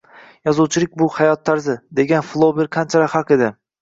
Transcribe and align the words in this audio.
“Yozuvchilik 0.47 0.95
bu– 1.01 1.09
hayot 1.17 1.43
tarzi”, 1.49 1.75
degan 1.99 2.25
Flober 2.31 2.71
qanchalar 2.79 3.13
haq 3.17 3.37
edi 3.37 3.53